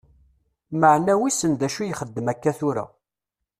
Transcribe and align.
Maɛna 0.79 1.13
wissen 1.19 1.51
d 1.59 1.61
acu 1.67 1.79
i 1.83 1.87
ixeddem 1.91 2.27
akka 2.33 2.51
tura. 2.59 2.85